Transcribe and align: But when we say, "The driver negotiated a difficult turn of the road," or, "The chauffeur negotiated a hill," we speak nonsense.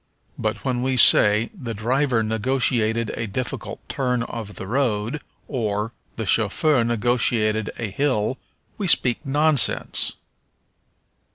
But 0.35 0.65
when 0.65 0.81
we 0.81 0.97
say, 0.97 1.51
"The 1.53 1.75
driver 1.75 2.23
negotiated 2.23 3.11
a 3.11 3.27
difficult 3.27 3.87
turn 3.87 4.23
of 4.23 4.55
the 4.55 4.65
road," 4.65 5.21
or, 5.47 5.93
"The 6.15 6.25
chauffeur 6.25 6.83
negotiated 6.83 7.69
a 7.77 7.91
hill," 7.91 8.39
we 8.79 8.87
speak 8.87 9.23
nonsense. 9.23 10.15